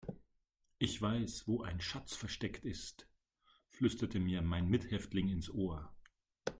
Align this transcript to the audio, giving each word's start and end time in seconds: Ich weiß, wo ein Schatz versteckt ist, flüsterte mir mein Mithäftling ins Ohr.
Ich 0.79 0.99
weiß, 0.99 1.47
wo 1.47 1.61
ein 1.61 1.79
Schatz 1.79 2.15
versteckt 2.15 2.65
ist, 2.65 3.07
flüsterte 3.67 4.19
mir 4.19 4.41
mein 4.41 4.67
Mithäftling 4.67 5.29
ins 5.29 5.51
Ohr. 5.51 5.93